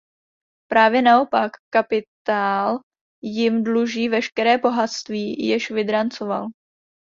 [0.69, 2.79] Právě naopak, kapitál
[3.23, 6.47] jim dluží veškeré bohatství, jež vydrancoval.